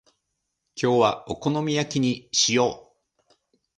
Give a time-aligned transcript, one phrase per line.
[0.75, 2.91] 今日はお好み焼きにしよ
[3.29, 3.33] う。